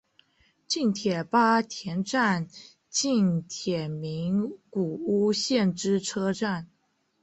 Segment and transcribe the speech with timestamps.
[0.65, 2.47] 近铁八田站
[2.89, 6.71] 近铁名古屋线之车站。